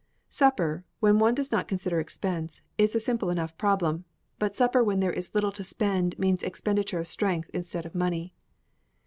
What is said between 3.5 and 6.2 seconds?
problem, but supper when there is little to spend